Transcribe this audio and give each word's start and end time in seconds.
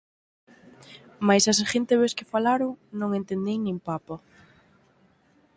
Mais, 1.27 1.43
a 1.47 1.53
seguinte 1.61 1.93
vez 2.01 2.11
que 2.17 2.29
falaron, 2.33 2.71
non 2.99 3.09
entendín 3.19 3.59
nin 3.63 3.77
papa. 3.89 4.15